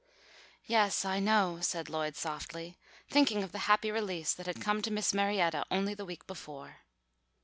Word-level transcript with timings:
"Yes, 0.65 1.05
I 1.05 1.19
know," 1.19 1.59
said 1.61 1.87
Lloyd 1.87 2.15
softly, 2.15 2.79
thinking 3.07 3.43
of 3.43 3.51
the 3.51 3.59
happy 3.69 3.91
release 3.91 4.33
that 4.33 4.47
had 4.47 4.59
come 4.59 4.81
to 4.81 4.89
Miss 4.89 5.13
Marietta 5.13 5.63
only 5.69 5.93
the 5.93 6.05
week 6.07 6.25
before. 6.25 6.77